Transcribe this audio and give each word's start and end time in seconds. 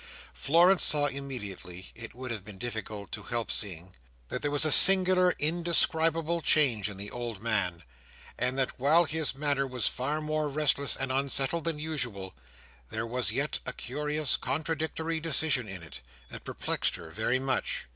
Florence 0.33 0.83
saw 0.83 1.05
immediately—it 1.05 2.15
would 2.15 2.31
have 2.31 2.43
been 2.43 2.57
difficult 2.57 3.11
to 3.11 3.21
help 3.21 3.51
seeing—that 3.51 4.41
there 4.41 4.49
was 4.49 4.65
a 4.65 4.71
singular, 4.71 5.35
indescribable 5.37 6.41
change 6.41 6.89
in 6.89 6.97
the 6.97 7.11
old 7.11 7.39
man, 7.39 7.83
and 8.35 8.57
that 8.57 8.79
while 8.79 9.05
his 9.05 9.35
manner 9.35 9.67
was 9.67 9.87
far 9.87 10.19
more 10.19 10.49
restless 10.49 10.95
and 10.95 11.11
unsettled 11.11 11.65
than 11.65 11.77
usual, 11.77 12.33
there 12.89 13.05
was 13.05 13.31
yet 13.31 13.59
a 13.63 13.73
curious, 13.73 14.37
contradictory 14.37 15.19
decision 15.19 15.67
in 15.67 15.83
it, 15.83 16.01
that 16.29 16.43
perplexed 16.43 16.95
her 16.95 17.11
very 17.11 17.37
much. 17.37 17.85